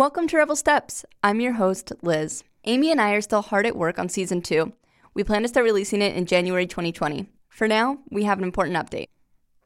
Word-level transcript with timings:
Welcome 0.00 0.28
to 0.28 0.38
Rebel 0.38 0.56
Steps. 0.56 1.04
I'm 1.22 1.42
your 1.42 1.52
host, 1.52 1.92
Liz. 2.00 2.42
Amy 2.64 2.90
and 2.90 2.98
I 2.98 3.12
are 3.12 3.20
still 3.20 3.42
hard 3.42 3.66
at 3.66 3.76
work 3.76 3.98
on 3.98 4.08
season 4.08 4.40
two. 4.40 4.72
We 5.12 5.22
plan 5.22 5.42
to 5.42 5.48
start 5.48 5.64
releasing 5.64 6.00
it 6.00 6.16
in 6.16 6.24
January 6.24 6.66
2020. 6.66 7.28
For 7.50 7.68
now, 7.68 7.98
we 8.10 8.24
have 8.24 8.38
an 8.38 8.44
important 8.44 8.78
update. 8.78 9.08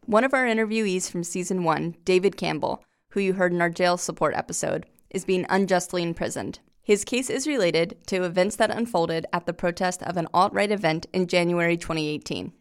One 0.06 0.24
of 0.24 0.34
our 0.34 0.44
interviewees 0.44 1.08
from 1.08 1.22
season 1.22 1.62
one, 1.62 1.94
David 2.04 2.36
Campbell, 2.36 2.82
who 3.10 3.20
you 3.20 3.34
heard 3.34 3.52
in 3.52 3.60
our 3.60 3.70
jail 3.70 3.96
support 3.96 4.34
episode, 4.34 4.86
is 5.08 5.24
being 5.24 5.46
unjustly 5.48 6.02
imprisoned. 6.02 6.58
His 6.82 7.04
case 7.04 7.30
is 7.30 7.46
related 7.46 7.96
to 8.08 8.24
events 8.24 8.56
that 8.56 8.76
unfolded 8.76 9.26
at 9.32 9.46
the 9.46 9.52
protest 9.52 10.02
of 10.02 10.16
an 10.16 10.26
alt 10.34 10.52
right 10.52 10.72
event 10.72 11.06
in 11.12 11.28
January 11.28 11.76
2018. 11.76 12.52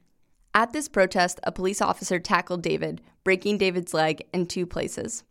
At 0.54 0.74
this 0.74 0.88
protest, 0.88 1.40
a 1.42 1.52
police 1.52 1.82
officer 1.82 2.20
tackled 2.20 2.62
David, 2.62 3.02
breaking 3.24 3.58
David's 3.58 3.96
leg 3.96 4.28
in 4.32 4.46
two 4.46 4.68
places. 4.68 5.24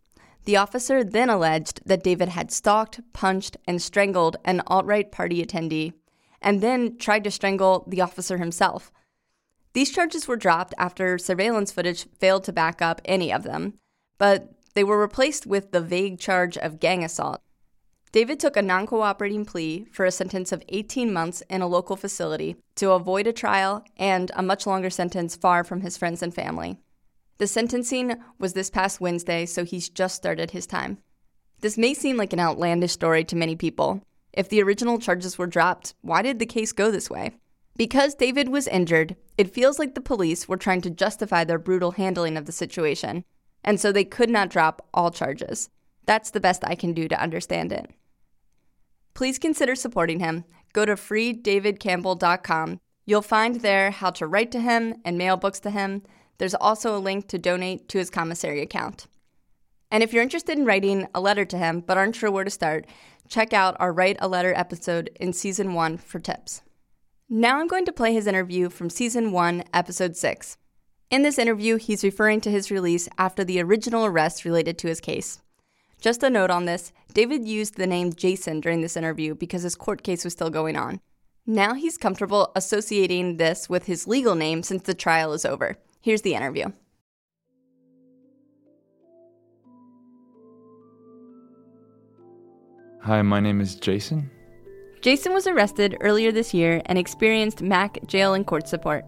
The 0.45 0.57
officer 0.57 1.03
then 1.03 1.29
alleged 1.29 1.81
that 1.85 2.03
David 2.03 2.29
had 2.29 2.51
stalked, 2.51 2.99
punched, 3.13 3.55
and 3.65 3.81
strangled 3.81 4.37
an 4.43 4.61
alt 4.67 4.85
right 4.85 5.09
party 5.09 5.43
attendee, 5.43 5.93
and 6.41 6.61
then 6.61 6.97
tried 6.97 7.23
to 7.23 7.31
strangle 7.31 7.85
the 7.87 8.01
officer 8.01 8.37
himself. 8.37 8.91
These 9.73 9.91
charges 9.91 10.27
were 10.27 10.35
dropped 10.35 10.73
after 10.77 11.17
surveillance 11.17 11.71
footage 11.71 12.07
failed 12.19 12.43
to 12.43 12.53
back 12.53 12.81
up 12.81 13.01
any 13.05 13.31
of 13.31 13.43
them, 13.43 13.75
but 14.17 14.53
they 14.75 14.83
were 14.83 14.99
replaced 14.99 15.47
with 15.47 15.71
the 15.71 15.81
vague 15.81 16.19
charge 16.19 16.57
of 16.57 16.79
gang 16.79 17.03
assault. 17.03 17.41
David 18.11 18.39
took 18.39 18.55
a 18.55 18.61
non 18.61 18.85
cooperating 18.85 19.45
plea 19.45 19.85
for 19.91 20.05
a 20.05 20.11
sentence 20.11 20.51
of 20.51 20.61
18 20.69 21.11
months 21.11 21.41
in 21.49 21.63
a 21.63 21.67
local 21.67 21.95
facility 21.95 22.57
to 22.75 22.91
avoid 22.91 23.25
a 23.25 23.33
trial 23.33 23.83
and 23.97 24.29
a 24.35 24.43
much 24.43 24.67
longer 24.67 24.89
sentence 24.89 25.35
far 25.35 25.63
from 25.63 25.81
his 25.81 25.97
friends 25.97 26.21
and 26.21 26.35
family. 26.35 26.77
The 27.37 27.47
sentencing 27.47 28.15
was 28.39 28.53
this 28.53 28.69
past 28.69 29.01
Wednesday, 29.01 29.45
so 29.45 29.63
he's 29.65 29.89
just 29.89 30.15
started 30.15 30.51
his 30.51 30.67
time. 30.67 30.99
This 31.61 31.77
may 31.77 31.93
seem 31.93 32.17
like 32.17 32.33
an 32.33 32.39
outlandish 32.39 32.91
story 32.91 33.23
to 33.25 33.35
many 33.35 33.55
people. 33.55 34.01
If 34.33 34.49
the 34.49 34.61
original 34.61 34.99
charges 34.99 35.37
were 35.37 35.47
dropped, 35.47 35.93
why 36.01 36.21
did 36.21 36.39
the 36.39 36.45
case 36.45 36.71
go 36.71 36.91
this 36.91 37.09
way? 37.09 37.31
Because 37.75 38.13
David 38.13 38.49
was 38.49 38.67
injured, 38.67 39.15
it 39.37 39.53
feels 39.53 39.79
like 39.79 39.95
the 39.95 40.01
police 40.01 40.47
were 40.47 40.57
trying 40.57 40.81
to 40.81 40.89
justify 40.89 41.43
their 41.43 41.57
brutal 41.57 41.91
handling 41.91 42.37
of 42.37 42.45
the 42.45 42.51
situation, 42.51 43.23
and 43.63 43.79
so 43.79 43.91
they 43.91 44.03
could 44.03 44.29
not 44.29 44.49
drop 44.49 44.87
all 44.93 45.09
charges. 45.09 45.69
That's 46.05 46.31
the 46.31 46.39
best 46.39 46.63
I 46.65 46.75
can 46.75 46.93
do 46.93 47.07
to 47.07 47.19
understand 47.19 47.71
it. 47.71 47.89
Please 49.13 49.39
consider 49.39 49.75
supporting 49.75 50.19
him. 50.19 50.43
Go 50.73 50.85
to 50.85 50.93
freedavidcampbell.com. 50.93 52.79
You'll 53.05 53.21
find 53.21 53.55
there 53.61 53.91
how 53.91 54.11
to 54.11 54.27
write 54.27 54.51
to 54.51 54.59
him 54.59 54.95
and 55.03 55.17
mail 55.17 55.37
books 55.37 55.59
to 55.61 55.69
him 55.69 56.03
there's 56.37 56.55
also 56.55 56.95
a 56.95 56.99
link 56.99 57.27
to 57.27 57.37
donate 57.37 57.87
to 57.89 57.97
his 57.97 58.09
commissary 58.09 58.61
account. 58.61 59.07
And 59.91 60.01
if 60.01 60.11
you're 60.11 60.23
interested 60.23 60.57
in 60.57 60.65
writing 60.65 61.07
a 61.13 61.21
letter 61.21 61.45
to 61.45 61.57
him 61.57 61.81
but 61.81 61.97
aren't 61.97 62.15
sure 62.15 62.31
where 62.31 62.43
to 62.43 62.49
start, 62.49 62.85
check 63.27 63.53
out 63.53 63.77
our 63.79 63.93
Write 63.93 64.17
a 64.19 64.27
Letter 64.27 64.53
episode 64.55 65.09
in 65.19 65.33
season 65.33 65.73
one 65.73 65.97
for 65.97 66.19
tips. 66.19 66.61
Now 67.29 67.59
I'm 67.59 67.67
going 67.67 67.85
to 67.85 67.93
play 67.93 68.13
his 68.13 68.27
interview 68.27 68.69
from 68.69 68.89
season 68.89 69.31
one, 69.31 69.63
episode 69.73 70.15
six. 70.15 70.57
In 71.09 71.21
this 71.21 71.37
interview, 71.37 71.77
he's 71.77 72.03
referring 72.03 72.41
to 72.41 72.51
his 72.51 72.71
release 72.71 73.07
after 73.17 73.43
the 73.43 73.61
original 73.61 74.05
arrest 74.05 74.45
related 74.45 74.77
to 74.79 74.87
his 74.87 74.99
case. 74.99 75.39
Just 76.01 76.23
a 76.23 76.29
note 76.29 76.49
on 76.49 76.65
this 76.65 76.91
David 77.13 77.47
used 77.47 77.77
the 77.77 77.87
name 77.87 78.13
Jason 78.13 78.59
during 78.59 78.81
this 78.81 78.97
interview 78.97 79.35
because 79.35 79.61
his 79.61 79.75
court 79.75 80.03
case 80.03 80.23
was 80.23 80.33
still 80.33 80.49
going 80.49 80.75
on. 80.75 80.99
Now 81.45 81.75
he's 81.75 81.97
comfortable 81.97 82.51
associating 82.55 83.37
this 83.37 83.69
with 83.69 83.85
his 83.85 84.07
legal 84.07 84.33
name 84.33 84.63
since 84.63 84.83
the 84.83 84.93
trial 84.93 85.33
is 85.33 85.45
over. 85.45 85.77
Here's 86.03 86.21
the 86.21 86.35
interview. 86.35 86.65
Hi, 93.03 93.21
my 93.21 93.39
name 93.39 93.61
is 93.61 93.75
Jason. 93.75 94.29
Jason 95.01 95.31
was 95.31 95.47
arrested 95.47 95.95
earlier 96.01 96.33
this 96.33 96.53
year 96.53 96.81
and 96.87 96.97
experienced 96.97 97.61
MAC 97.61 98.05
jail 98.05 98.33
and 98.33 98.45
court 98.45 98.67
support. 98.67 99.05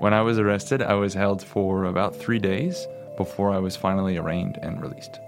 When 0.00 0.12
I 0.12 0.20
was 0.20 0.38
arrested, 0.38 0.82
I 0.82 0.92
was 0.92 1.14
held 1.14 1.42
for 1.42 1.84
about 1.84 2.14
three 2.14 2.38
days 2.38 2.86
before 3.16 3.50
I 3.50 3.58
was 3.58 3.74
finally 3.74 4.18
arraigned 4.18 4.58
and 4.60 4.82
released. 4.82 5.18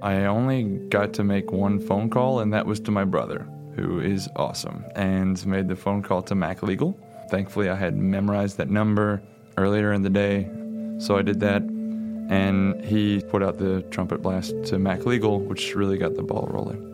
I 0.00 0.24
only 0.24 0.62
got 0.88 1.12
to 1.14 1.24
make 1.24 1.52
one 1.52 1.78
phone 1.78 2.08
call, 2.08 2.40
and 2.40 2.54
that 2.54 2.64
was 2.64 2.80
to 2.80 2.90
my 2.90 3.04
brother, 3.04 3.46
who 3.76 4.00
is 4.00 4.30
awesome, 4.36 4.82
and 4.96 5.44
made 5.44 5.68
the 5.68 5.76
phone 5.76 6.02
call 6.02 6.22
to 6.22 6.34
Mac 6.34 6.62
Legal 6.62 6.98
Thankfully, 7.30 7.68
I 7.68 7.76
had 7.76 7.96
memorized 7.96 8.56
that 8.56 8.68
number 8.68 9.22
earlier 9.56 9.92
in 9.92 10.02
the 10.02 10.10
day, 10.10 10.50
so 10.98 11.16
I 11.16 11.22
did 11.22 11.40
that. 11.40 11.62
And 11.62 12.84
he 12.84 13.20
put 13.22 13.42
out 13.42 13.58
the 13.58 13.82
trumpet 13.90 14.20
blast 14.22 14.54
to 14.66 14.78
Mac 14.78 15.06
Legal, 15.06 15.40
which 15.40 15.74
really 15.74 15.96
got 15.96 16.14
the 16.14 16.22
ball 16.22 16.48
rolling. 16.52 16.86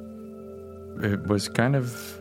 It 1.03 1.27
was 1.27 1.49
kind 1.49 1.75
of 1.75 2.21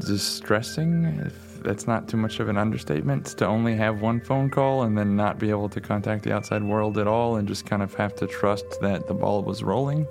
distressing, 0.00 1.04
if 1.24 1.62
that's 1.62 1.86
not 1.86 2.08
too 2.08 2.16
much 2.16 2.40
of 2.40 2.48
an 2.48 2.56
understatement, 2.56 3.26
to 3.38 3.46
only 3.46 3.74
have 3.76 4.00
one 4.00 4.20
phone 4.20 4.50
call 4.50 4.82
and 4.82 4.96
then 4.96 5.16
not 5.16 5.38
be 5.38 5.50
able 5.50 5.68
to 5.70 5.80
contact 5.80 6.24
the 6.24 6.32
outside 6.32 6.62
world 6.62 6.98
at 6.98 7.06
all 7.06 7.36
and 7.36 7.48
just 7.48 7.66
kind 7.66 7.82
of 7.82 7.94
have 7.94 8.14
to 8.16 8.26
trust 8.26 8.80
that 8.80 9.06
the 9.06 9.14
ball 9.14 9.42
was 9.42 9.62
rolling 9.62 10.06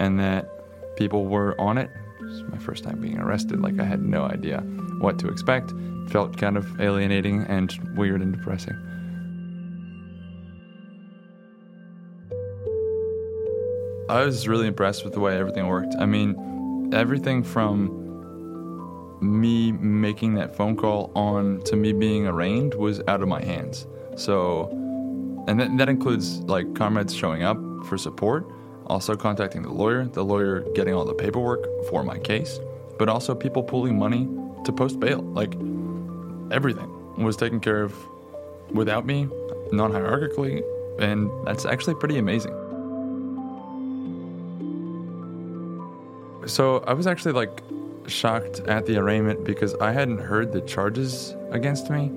and 0.00 0.18
that 0.18 0.96
people 0.96 1.26
were 1.26 1.58
on 1.60 1.78
it. 1.78 1.90
It 2.26 2.30
was 2.30 2.42
my 2.50 2.58
first 2.58 2.82
time 2.82 3.00
being 3.00 3.18
arrested. 3.18 3.60
Like, 3.60 3.78
I 3.78 3.84
had 3.84 4.02
no 4.02 4.24
idea 4.24 4.60
what 4.98 5.18
to 5.20 5.28
expect 5.28 5.72
felt 6.08 6.36
kind 6.36 6.56
of 6.56 6.80
alienating 6.80 7.42
and 7.42 7.72
weird 7.96 8.20
and 8.20 8.32
depressing. 8.32 8.74
I 14.08 14.24
was 14.24 14.46
really 14.46 14.66
impressed 14.66 15.04
with 15.04 15.14
the 15.14 15.20
way 15.20 15.36
everything 15.36 15.66
worked. 15.66 15.94
I 15.98 16.06
mean, 16.06 16.90
everything 16.92 17.42
from 17.42 18.02
me 19.20 19.72
making 19.72 20.34
that 20.34 20.56
phone 20.56 20.76
call 20.76 21.10
on 21.14 21.60
to 21.62 21.76
me 21.76 21.92
being 21.92 22.26
arraigned 22.26 22.74
was 22.74 23.00
out 23.08 23.22
of 23.22 23.28
my 23.28 23.42
hands. 23.42 23.86
So, 24.16 24.68
and 25.48 25.58
that, 25.60 25.76
that 25.78 25.88
includes 25.88 26.40
like 26.42 26.74
comrades 26.74 27.14
showing 27.14 27.42
up 27.42 27.56
for 27.86 27.98
support, 27.98 28.46
also 28.86 29.16
contacting 29.16 29.62
the 29.62 29.72
lawyer, 29.72 30.04
the 30.04 30.24
lawyer 30.24 30.60
getting 30.74 30.94
all 30.94 31.04
the 31.04 31.14
paperwork 31.14 31.66
for 31.88 32.02
my 32.02 32.18
case, 32.18 32.60
but 32.98 33.08
also 33.08 33.34
people 33.34 33.62
pooling 33.62 33.98
money 33.98 34.28
to 34.64 34.72
post 34.72 35.00
bail. 35.00 35.22
Like, 35.22 35.54
everything 36.50 36.90
was 37.16 37.36
taken 37.36 37.60
care 37.60 37.82
of 37.82 37.94
without 38.70 39.06
me, 39.06 39.28
non 39.72 39.92
hierarchically, 39.92 40.62
and 40.98 41.30
that's 41.46 41.64
actually 41.64 41.94
pretty 41.96 42.18
amazing. 42.18 42.54
So 46.46 46.78
I 46.86 46.92
was 46.92 47.06
actually 47.08 47.32
like 47.32 47.62
shocked 48.06 48.60
at 48.60 48.86
the 48.86 48.98
arraignment 48.98 49.44
because 49.44 49.74
I 49.74 49.90
hadn't 49.90 50.18
heard 50.18 50.52
the 50.52 50.60
charges 50.60 51.34
against 51.50 51.90
me. 51.90 52.10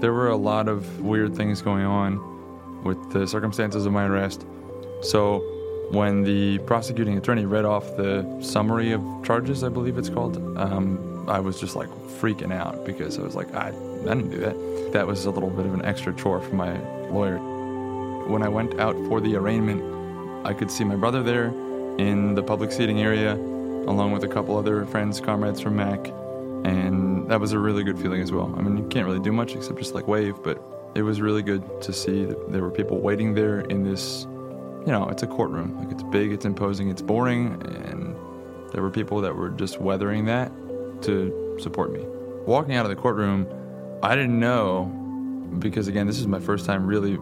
There 0.00 0.12
were 0.12 0.28
a 0.28 0.36
lot 0.36 0.68
of 0.68 1.00
weird 1.00 1.36
things 1.36 1.60
going 1.60 1.84
on 1.84 2.82
with 2.82 3.12
the 3.12 3.26
circumstances 3.26 3.84
of 3.84 3.92
my 3.92 4.04
arrest. 4.04 4.46
So 5.02 5.42
when 5.90 6.24
the 6.24 6.58
prosecuting 6.60 7.16
attorney 7.18 7.44
read 7.44 7.64
off 7.64 7.96
the 7.96 8.24
summary 8.40 8.92
of 8.92 9.02
charges, 9.24 9.62
I 9.62 9.68
believe 9.68 9.98
it's 9.98 10.08
called, 10.08 10.36
um, 10.58 11.28
I 11.28 11.40
was 11.40 11.60
just 11.60 11.76
like 11.76 11.88
freaking 12.20 12.52
out 12.52 12.84
because 12.84 13.18
I 13.18 13.22
was 13.22 13.34
like, 13.34 13.54
I, 13.54 13.68
I 13.68 14.14
didn't 14.14 14.30
do 14.30 14.38
that. 14.38 14.92
That 14.92 15.06
was 15.06 15.24
a 15.24 15.30
little 15.30 15.50
bit 15.50 15.66
of 15.66 15.74
an 15.74 15.84
extra 15.84 16.14
chore 16.14 16.40
for 16.40 16.54
my 16.54 16.78
lawyer. 17.08 17.38
When 18.28 18.42
I 18.42 18.48
went 18.48 18.80
out 18.80 18.96
for 19.08 19.20
the 19.20 19.36
arraignment, 19.36 19.82
I 20.46 20.54
could 20.54 20.70
see 20.70 20.84
my 20.84 20.96
brother 20.96 21.22
there 21.22 21.46
in 21.98 22.34
the 22.34 22.42
public 22.42 22.72
seating 22.72 23.00
area, 23.00 23.34
along 23.34 24.12
with 24.12 24.24
a 24.24 24.28
couple 24.28 24.56
other 24.56 24.84
friends, 24.86 25.20
comrades 25.20 25.60
from 25.60 25.76
MAC, 25.76 26.08
and 26.64 27.30
that 27.30 27.38
was 27.38 27.52
a 27.52 27.58
really 27.58 27.84
good 27.84 27.98
feeling 27.98 28.22
as 28.22 28.32
well. 28.32 28.52
I 28.56 28.62
mean, 28.62 28.76
you 28.76 28.88
can't 28.88 29.06
really 29.06 29.20
do 29.20 29.32
much 29.32 29.54
except 29.54 29.78
just 29.78 29.94
like 29.94 30.08
wave, 30.08 30.34
but 30.42 30.60
it 30.94 31.02
was 31.02 31.20
really 31.20 31.42
good 31.42 31.62
to 31.82 31.92
see 31.92 32.24
that 32.24 32.52
there 32.52 32.62
were 32.62 32.70
people 32.70 33.00
waiting 33.00 33.34
there 33.34 33.60
in 33.60 33.84
this, 33.84 34.26
you 34.86 34.92
know, 34.92 35.08
it's 35.08 35.22
a 35.22 35.26
courtroom. 35.26 35.78
Like 35.78 35.90
it's 35.92 36.02
big, 36.02 36.32
it's 36.32 36.44
imposing, 36.44 36.90
it's 36.90 37.02
boring, 37.02 37.62
and 37.86 38.14
there 38.72 38.82
were 38.82 38.90
people 38.90 39.20
that 39.22 39.34
were 39.34 39.50
just 39.50 39.80
weathering 39.80 40.26
that 40.26 40.52
to 41.02 41.56
support 41.60 41.92
me. 41.92 42.00
Walking 42.46 42.74
out 42.74 42.84
of 42.84 42.90
the 42.90 42.96
courtroom, 42.96 43.46
I 44.02 44.14
didn't 44.14 44.38
know, 44.38 44.84
because 45.58 45.88
again, 45.88 46.06
this 46.06 46.18
is 46.18 46.26
my 46.26 46.40
first 46.40 46.66
time 46.66 46.86
really 46.86 47.18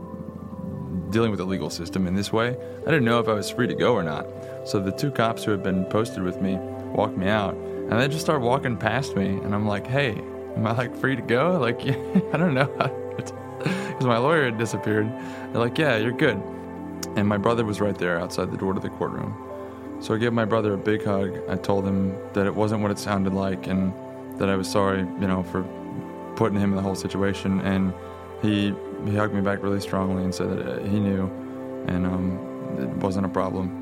dealing 1.10 1.30
with 1.30 1.38
the 1.38 1.44
legal 1.44 1.70
system 1.70 2.06
in 2.06 2.14
this 2.14 2.32
way. 2.32 2.56
I 2.80 2.84
didn't 2.86 3.04
know 3.04 3.20
if 3.20 3.28
I 3.28 3.34
was 3.34 3.50
free 3.50 3.68
to 3.68 3.74
go 3.74 3.92
or 3.94 4.02
not. 4.02 4.26
So 4.64 4.80
the 4.80 4.90
two 4.90 5.10
cops 5.10 5.44
who 5.44 5.50
had 5.50 5.62
been 5.62 5.84
posted 5.84 6.22
with 6.22 6.40
me 6.40 6.56
walked 6.56 7.16
me 7.16 7.28
out, 7.28 7.54
and 7.54 7.92
they 7.92 8.08
just 8.08 8.22
start 8.22 8.40
walking 8.40 8.76
past 8.76 9.14
me, 9.14 9.26
and 9.26 9.54
I'm 9.54 9.66
like, 9.66 9.86
hey, 9.86 10.12
am 10.56 10.66
I 10.66 10.72
like 10.72 10.96
free 10.96 11.14
to 11.14 11.22
go? 11.22 11.58
Like, 11.60 11.80
I 12.34 12.36
don't 12.36 12.54
know. 12.54 12.98
Because 13.62 14.06
my 14.06 14.18
lawyer 14.18 14.46
had 14.46 14.58
disappeared. 14.58 15.06
They're 15.52 15.60
like, 15.60 15.78
yeah, 15.78 15.96
you're 15.96 16.10
good. 16.10 16.42
And 17.16 17.28
my 17.28 17.36
brother 17.36 17.64
was 17.64 17.80
right 17.80 17.96
there 17.96 18.18
outside 18.18 18.50
the 18.50 18.56
door 18.56 18.72
to 18.72 18.80
the 18.80 18.88
courtroom. 18.88 19.36
So 20.00 20.14
I 20.14 20.18
gave 20.18 20.32
my 20.32 20.44
brother 20.44 20.74
a 20.74 20.78
big 20.78 21.04
hug. 21.04 21.38
I 21.48 21.56
told 21.56 21.86
him 21.86 22.16
that 22.32 22.46
it 22.46 22.54
wasn't 22.54 22.82
what 22.82 22.90
it 22.90 22.98
sounded 22.98 23.34
like 23.34 23.66
and 23.66 23.92
that 24.38 24.48
I 24.48 24.56
was 24.56 24.68
sorry, 24.68 25.00
you 25.00 25.26
know, 25.26 25.42
for 25.44 25.62
putting 26.36 26.58
him 26.58 26.70
in 26.70 26.76
the 26.76 26.82
whole 26.82 26.94
situation. 26.94 27.60
And 27.60 27.92
he 28.40 28.74
he 29.04 29.16
hugged 29.16 29.34
me 29.34 29.40
back 29.40 29.62
really 29.62 29.80
strongly 29.80 30.24
and 30.24 30.34
said 30.34 30.50
that 30.50 30.66
uh, 30.66 30.82
he 30.84 30.98
knew. 30.98 31.26
And 31.86 32.06
um, 32.06 32.38
it 32.78 32.88
wasn't 33.02 33.26
a 33.26 33.28
problem. 33.28 33.78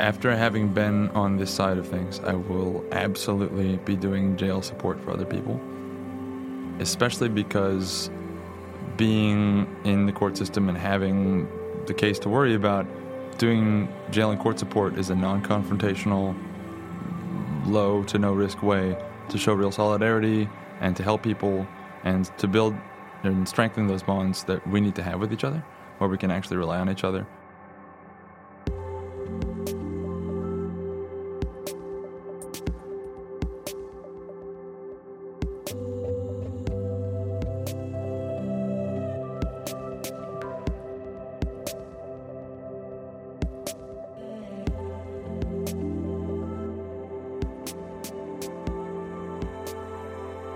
After 0.00 0.34
having 0.34 0.68
been 0.68 1.08
on 1.10 1.36
this 1.36 1.50
side 1.50 1.78
of 1.78 1.86
things, 1.86 2.20
I 2.20 2.34
will 2.34 2.84
absolutely 2.92 3.76
be 3.78 3.96
doing 3.96 4.36
jail 4.36 4.60
support 4.60 5.00
for 5.00 5.10
other 5.12 5.24
people, 5.24 5.60
especially 6.80 7.28
because 7.28 8.10
being 8.96 9.66
in 9.84 10.06
the 10.06 10.12
court 10.12 10.36
system 10.36 10.68
and 10.68 10.78
having 10.78 11.48
the 11.86 11.94
case 11.94 12.18
to 12.20 12.28
worry 12.28 12.54
about, 12.54 12.86
doing 13.38 13.88
jail 14.10 14.30
and 14.30 14.40
court 14.40 14.58
support 14.58 14.98
is 14.98 15.10
a 15.10 15.14
non 15.14 15.42
confrontational, 15.42 16.34
low 17.66 18.02
to 18.04 18.18
no 18.18 18.32
risk 18.32 18.62
way 18.62 18.96
to 19.28 19.38
show 19.38 19.52
real 19.54 19.72
solidarity 19.72 20.48
and 20.80 20.96
to 20.96 21.02
help 21.02 21.22
people 21.22 21.66
and 22.04 22.26
to 22.38 22.46
build 22.46 22.74
and 23.22 23.48
strengthen 23.48 23.86
those 23.86 24.02
bonds 24.02 24.44
that 24.44 24.66
we 24.68 24.80
need 24.80 24.94
to 24.94 25.02
have 25.02 25.18
with 25.18 25.32
each 25.32 25.44
other, 25.44 25.64
where 25.98 26.10
we 26.10 26.18
can 26.18 26.30
actually 26.30 26.56
rely 26.56 26.78
on 26.78 26.90
each 26.90 27.04
other. 27.04 27.26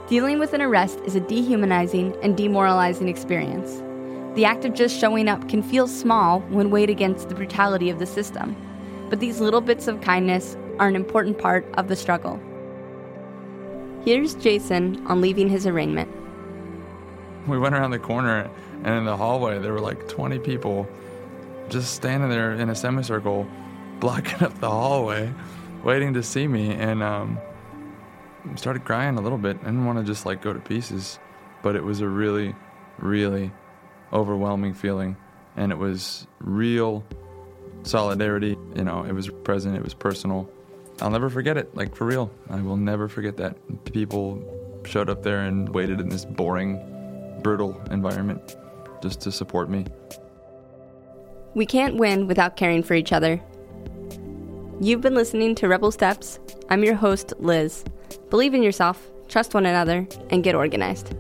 Dealing 0.09 0.39
with 0.39 0.55
an 0.55 0.63
arrest 0.63 1.01
is 1.05 1.17
a 1.17 1.21
dehumanizing 1.21 2.17
and 2.23 2.35
demoralizing 2.35 3.09
experience. 3.09 3.83
The 4.37 4.47
act 4.47 4.65
of 4.65 4.73
just 4.73 4.99
showing 4.99 5.29
up 5.29 5.51
can 5.51 5.63
feel 5.63 5.87
small 5.87 6.41
when 6.49 6.71
weighed 6.71 6.89
against 6.89 7.29
the 7.29 7.35
brutality 7.35 7.91
of 7.91 7.99
the 7.99 8.07
system, 8.07 8.57
but 9.11 9.21
these 9.21 9.41
little 9.41 9.61
bits 9.61 9.87
of 9.87 10.01
kindness 10.01 10.57
are 10.79 10.89
an 10.89 10.97
important 10.97 11.37
part 11.37 11.67
of 11.75 11.89
the 11.89 11.97
struggle. 11.97 12.41
Here's 14.03 14.35
Jason 14.35 15.07
on 15.09 15.21
leaving 15.21 15.51
his 15.51 15.67
arraignment. 15.67 16.11
We 17.47 17.59
went 17.59 17.75
around 17.75 17.91
the 17.91 17.99
corner, 17.99 18.51
and 18.85 18.95
in 18.95 19.05
the 19.05 19.17
hallway, 19.17 19.59
there 19.59 19.75
were 19.75 19.81
like 19.81 20.09
20 20.09 20.39
people 20.39 20.89
just 21.69 21.93
standing 21.93 22.31
there 22.31 22.53
in 22.53 22.71
a 22.71 22.75
semicircle, 22.75 23.47
blocking 24.01 24.43
up 24.43 24.59
the 24.59 24.71
hallway, 24.71 25.31
waiting 25.85 26.15
to 26.15 26.23
see 26.23 26.49
me. 26.49 26.71
And 26.71 27.03
um, 27.03 27.39
started 28.57 28.85
crying 28.85 29.17
a 29.17 29.21
little 29.21 29.39
bit. 29.39 29.57
I 29.63 29.65
didn't 29.65 29.85
want 29.85 29.99
to 29.99 30.05
just 30.05 30.27
like 30.27 30.43
go 30.43 30.53
to 30.53 30.61
pieces, 30.61 31.19
but 31.63 31.77
it 31.77 31.83
was 31.83 32.01
a 32.01 32.09
really, 32.09 32.55
really 32.99 33.53
overwhelming 34.13 34.75
feeling. 34.75 35.17
And 35.57 35.73
it 35.73 35.79
was 35.79 36.27
real 36.41 37.05
solidarity. 37.83 38.57
You 38.77 38.85
know, 38.85 39.03
it 39.03 39.13
was 39.13 39.29
present, 39.29 39.77
it 39.77 39.83
was 39.83 39.95
personal. 39.95 40.49
I'll 41.01 41.11
never 41.11 41.31
forget 41.31 41.57
it, 41.57 41.75
like 41.77 41.95
for 41.95 42.05
real. 42.05 42.31
I 42.51 42.61
will 42.61 42.77
never 42.77 43.09
forget 43.09 43.37
that. 43.37 43.57
People 43.85 44.43
showed 44.85 45.11
up 45.11 45.23
there 45.23 45.41
and 45.41 45.69
waited 45.69 46.01
in 46.01 46.09
this 46.09 46.25
boring, 46.25 47.41
brutal 47.43 47.81
environment 47.91 48.57
just 49.03 49.21
to 49.23 49.33
support 49.33 49.71
me. 49.71 49.87
We 51.55 51.67
can't 51.67 51.97
win 51.97 52.27
without 52.27 52.57
caring 52.57 52.83
for 52.83 52.95
each 52.95 53.13
other. 53.13 53.41
You've 54.81 55.01
been 55.01 55.15
listening 55.15 55.55
to 55.57 55.69
Rebel 55.69 55.91
Steps. 55.91 56.39
I'm 56.69 56.85
your 56.85 56.95
host, 56.95 57.33
Liz. 57.39 57.85
Believe 58.31 58.53
in 58.53 58.63
yourself, 58.63 59.11
trust 59.29 59.55
one 59.55 59.65
another, 59.65 60.07
and 60.31 60.45
get 60.45 60.55
organized. 60.55 61.15